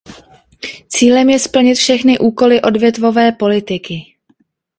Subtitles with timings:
[0.89, 4.15] Cílem je splnit všechny úkoly odvětvové politiky.